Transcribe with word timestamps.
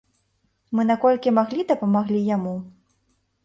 Мы 0.79 0.85
наколькі 0.93 1.35
маглі 1.39 1.67
дапамаглі 1.75 2.25
яму. 2.35 2.59